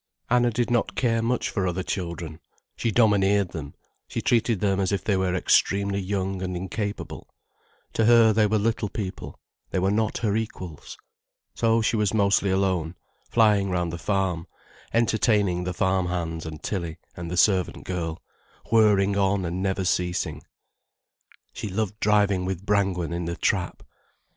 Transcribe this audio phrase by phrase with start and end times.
[0.31, 2.39] Anna did not care much for other children.
[2.75, 3.75] She domineered them,
[4.07, 7.29] she treated them as if they were extremely young and incapable,
[7.93, 10.97] to her they were little people, they were not her equals.
[11.53, 12.95] So she was mostly alone,
[13.29, 14.47] flying round the farm,
[14.91, 18.23] entertaining the farm hands and Tilly and the servant girl,
[18.71, 20.41] whirring on and never ceasing.
[21.53, 23.83] She loved driving with Brangwen in the trap.